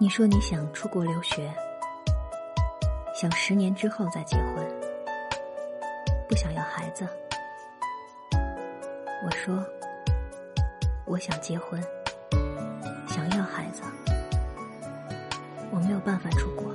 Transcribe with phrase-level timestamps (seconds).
[0.00, 1.52] 你说你想出国留学，
[3.12, 4.64] 想十年之后再结婚，
[6.28, 7.04] 不想要孩子。
[9.24, 9.60] 我说
[11.04, 11.82] 我想结婚，
[13.08, 13.82] 想要孩子，
[15.72, 16.72] 我没有办法出国。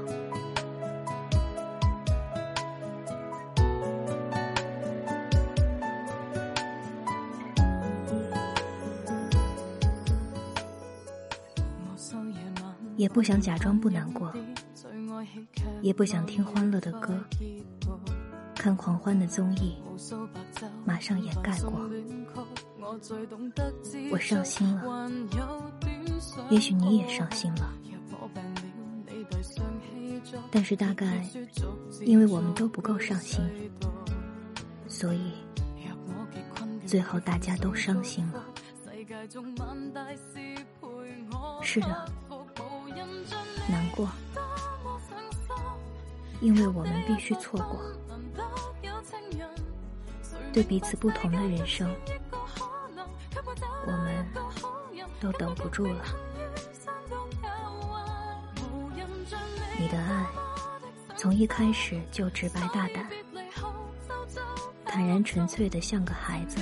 [12.95, 14.31] 也不想假装不难过，
[15.81, 17.19] 也不想听欢乐的歌，
[18.55, 19.75] 看狂欢的综艺，
[20.85, 21.89] 马上掩盖过。
[24.11, 25.09] 我伤心了，
[26.49, 27.73] 也许你也伤心了，
[30.51, 31.25] 但是大概
[32.01, 33.41] 因为我们都不够上心，
[34.87, 35.33] 所以
[36.85, 38.43] 最后大家都伤心了。
[41.61, 42.05] 是的。
[43.67, 44.09] 难过，
[46.41, 47.81] 因为我们必须错过。
[50.51, 51.89] 对彼此不同的人生，
[53.87, 54.25] 我们
[55.19, 56.03] 都等不住了。
[59.79, 60.25] 你的爱
[61.17, 63.09] 从一开始就直白大胆，
[64.85, 66.61] 坦然纯粹的像个孩子，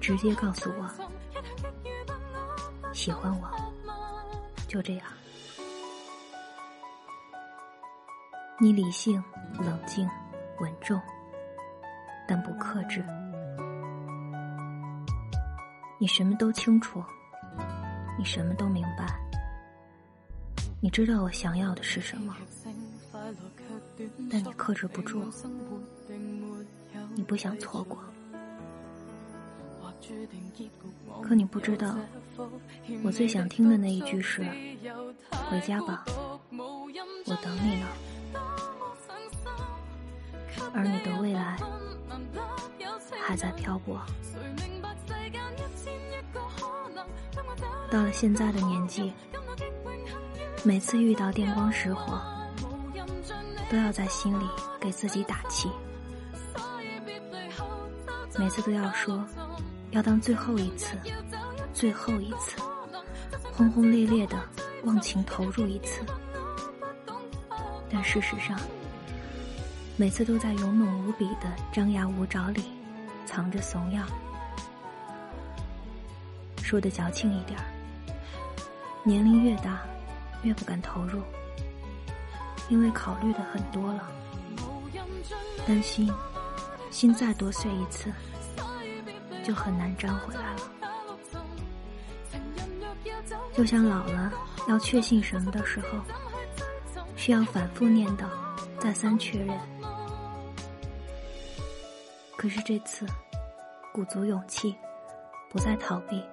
[0.00, 0.88] 直接告诉我。
[2.94, 3.50] 喜欢我，
[4.68, 5.06] 就这样。
[8.60, 9.22] 你理性、
[9.58, 10.08] 冷静、
[10.60, 10.98] 稳重，
[12.28, 13.04] 但不克制。
[15.98, 17.02] 你什么都清楚，
[18.16, 19.06] 你什么都明白。
[20.80, 22.36] 你知道我想要的是什么，
[24.30, 25.28] 但你克制不住。
[27.16, 27.98] 你不想错过。
[31.22, 31.96] 可你不知道，
[33.02, 34.42] 我最想听的那一句是
[35.50, 36.04] “回家吧，
[36.50, 37.86] 我等你呢”。
[40.74, 41.56] 而你的未来
[43.22, 44.00] 还在漂泊。
[47.90, 49.12] 到了现在的年纪，
[50.64, 52.20] 每次遇到电光石火，
[53.70, 54.44] 都要在心里
[54.80, 55.70] 给自己打气，
[58.36, 59.24] 每次都要说。
[59.94, 60.96] 要当最后一次，
[61.72, 62.60] 最后一次，
[63.52, 64.36] 轰轰烈烈的
[64.82, 66.00] 忘情投入一次，
[67.88, 68.58] 但事实上，
[69.96, 72.64] 每次都在勇猛无比的张牙舞爪里
[73.24, 74.04] 藏着怂样。
[76.60, 77.56] 说的矫情一点，
[79.04, 79.82] 年龄越大，
[80.42, 81.22] 越不敢投入，
[82.68, 84.10] 因为考虑的很多了，
[85.64, 86.12] 担心
[86.90, 88.12] 心再多碎一次。
[89.44, 90.60] 就很难粘回来了，
[93.52, 94.32] 就像老了
[94.66, 95.98] 要确信什么的时候，
[97.14, 98.24] 需要反复念叨，
[98.80, 99.54] 再三确认。
[102.38, 103.06] 可是这次，
[103.92, 104.74] 鼓足勇气，
[105.50, 106.24] 不再逃避，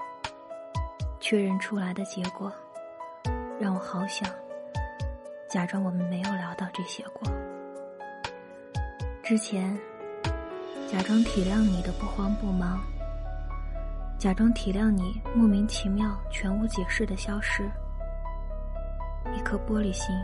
[1.19, 2.49] 确认出来的结果，
[3.59, 4.25] 让我好想
[5.49, 7.29] 假装我们没有聊到这些过。
[9.21, 9.77] 之前，
[10.89, 12.81] 假装体谅你的不慌不忙。
[14.21, 17.63] 假装体谅你莫名其妙、全无解释的消失，
[19.35, 20.15] 一颗玻璃心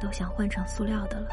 [0.00, 1.28] 都想换成塑料的了。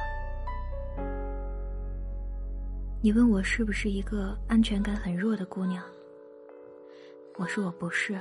[2.99, 5.83] 你问我是不是一个安全感很弱的姑娘？
[7.37, 8.19] 我说我不是。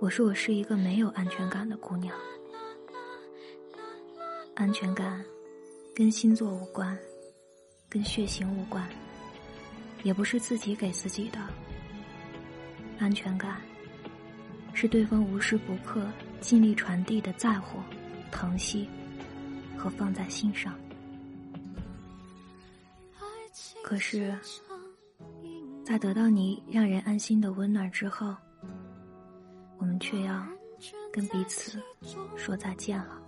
[0.00, 2.16] 我说我是一个没有安全感的姑娘。
[4.54, 5.22] 安全感
[5.94, 6.98] 跟星座无关，
[7.90, 8.88] 跟血型无关，
[10.02, 11.38] 也不是自己给自己的。
[13.02, 13.60] 安全感，
[14.72, 16.06] 是对方无时不刻
[16.40, 17.80] 尽力传递的在乎、
[18.30, 18.88] 疼惜
[19.76, 20.72] 和放在心上。
[23.82, 24.32] 可是，
[25.84, 28.36] 在得到你让人安心的温暖之后，
[29.78, 30.46] 我们却要
[31.12, 31.82] 跟彼此
[32.36, 33.20] 说再见了。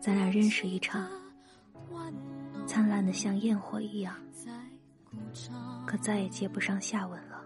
[0.00, 1.08] 咱俩认识一场，
[2.66, 4.12] 灿烂的像焰火一样。
[5.86, 7.42] 可再也接不上下文了。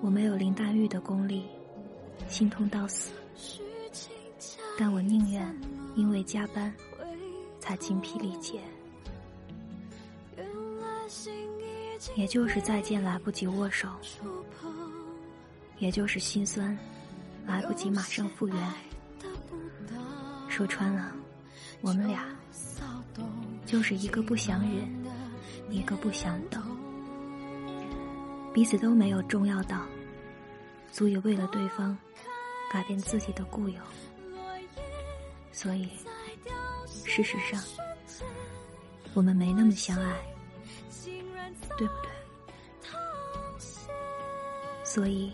[0.00, 1.44] 我没有林黛玉的功力，
[2.28, 3.12] 心痛到死，
[4.78, 5.54] 但我宁愿
[5.94, 6.74] 因为加班
[7.60, 8.60] 才精疲力竭。
[12.16, 13.88] 也就是再见来不及握手，
[15.78, 16.76] 也就是心酸
[17.46, 18.56] 来不及马上复原。
[20.48, 21.12] 说穿了，
[21.80, 22.26] 我们俩
[23.64, 25.01] 就是一个不想忍。
[25.72, 26.62] 一个不想等，
[28.52, 29.86] 彼此都没有重要到
[30.92, 31.96] 足以为了对方
[32.70, 33.80] 改变自己的固有，
[35.50, 35.88] 所以
[37.06, 37.58] 事实上
[39.14, 40.12] 我们没那么相爱，
[41.78, 42.10] 对不对？
[44.84, 45.32] 所以，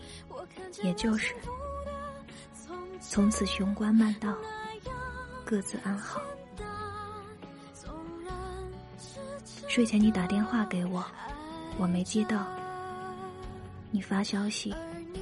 [0.84, 1.34] 也就是
[3.00, 4.32] 从此雄关漫道，
[5.44, 6.23] 各自安好。
[9.69, 11.05] 睡前你打电话给我，
[11.79, 12.47] 我没接到。
[13.91, 14.75] 你发消息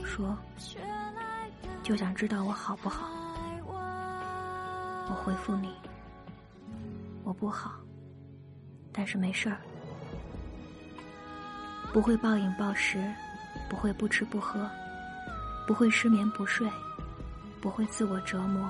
[0.05, 0.37] 说，
[1.83, 3.09] 就想知道我好不好。
[5.09, 5.73] 我回复你，
[7.23, 7.75] 我不好，
[8.93, 9.59] 但是没事儿，
[11.93, 12.99] 不会暴饮暴食，
[13.71, 14.69] 不会不吃不喝，
[15.65, 16.69] 不会失眠不睡，
[17.61, 18.69] 不会自我折磨，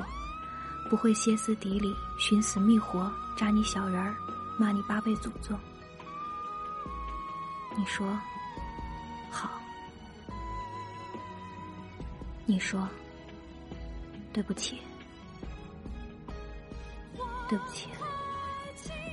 [0.91, 4.15] 不会歇斯底里、寻死觅活、扎你小人儿。
[4.59, 5.59] 骂你八辈祖宗，
[7.77, 8.19] 你说
[9.31, 9.51] 好，
[12.47, 12.89] 你说
[14.33, 14.81] 对不起，
[17.49, 17.89] 对不起，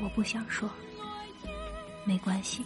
[0.02, 0.70] 我不想说，
[2.06, 2.66] 没关系。